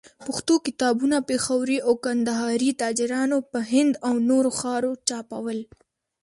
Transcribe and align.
پښتو 0.25 0.53
کتابونه، 0.65 1.17
پېښوري 1.29 1.77
او 1.87 1.93
کندهاري 2.05 2.71
تاجرانو 2.83 3.37
په 3.51 3.59
هند 3.71 3.93
او 4.07 4.13
نورو 4.29 4.51
ښارو 4.59 4.91
چاپول. 5.07 5.59